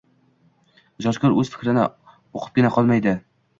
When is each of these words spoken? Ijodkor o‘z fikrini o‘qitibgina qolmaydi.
Ijodkor 1.03 1.37
o‘z 1.43 1.53
fikrini 1.57 1.85
o‘qitibgina 1.85 2.75
qolmaydi. 2.79 3.17